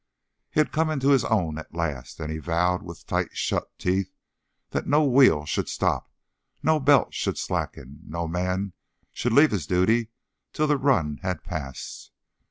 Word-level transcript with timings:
He 0.49 0.59
had 0.59 0.71
come 0.71 0.89
into 0.89 1.09
his 1.09 1.23
own 1.25 1.59
at 1.59 1.75
last, 1.75 2.19
and 2.19 2.31
he 2.31 2.39
vowed 2.39 2.81
with 2.81 3.05
tight 3.05 3.37
shut 3.37 3.69
teeth 3.77 4.11
that 4.71 4.87
no 4.87 5.03
wheel 5.03 5.45
should 5.45 5.69
stop, 5.69 6.11
no 6.63 6.79
belt 6.79 7.13
should 7.13 7.37
slacken, 7.37 7.99
no 8.07 8.27
man 8.27 8.73
should 9.13 9.31
leave 9.31 9.51
his 9.51 9.67
duty 9.67 10.09
till 10.53 10.65
the 10.65 10.77
run 10.77 11.19
had 11.21 11.43
passed. 11.43 12.09